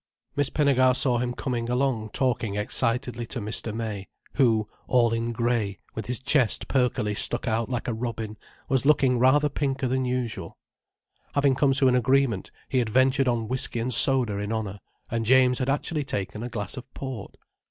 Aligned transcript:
Miss 0.35 0.49
Pinnegar 0.49 0.95
saw 0.95 1.19
him 1.19 1.35
coming 1.35 1.69
along 1.69 2.09
talking 2.09 2.55
excitedly 2.55 3.27
to 3.27 3.39
Mr. 3.39 3.71
May, 3.71 4.07
who, 4.33 4.65
all 4.87 5.13
in 5.13 5.31
grey, 5.31 5.77
with 5.93 6.07
his 6.07 6.19
chest 6.19 6.67
perkily 6.67 7.13
stuck 7.15 7.47
out 7.47 7.69
like 7.69 7.87
a 7.87 7.93
robin, 7.93 8.35
was 8.67 8.83
looking 8.83 9.19
rather 9.19 9.47
pinker 9.47 9.87
than 9.87 10.03
usual. 10.05 10.57
Having 11.35 11.53
come 11.53 11.73
to 11.73 11.87
an 11.87 11.95
agreement, 11.95 12.49
he 12.67 12.79
had 12.79 12.89
ventured 12.89 13.27
on 13.27 13.47
whiskey 13.47 13.79
and 13.79 13.93
soda 13.93 14.39
in 14.39 14.51
honour, 14.51 14.79
and 15.11 15.23
James 15.23 15.59
had 15.59 15.69
actually 15.69 16.03
taken 16.03 16.41
a 16.41 16.49
glass 16.49 16.77
of 16.77 16.91
port. 16.95 17.37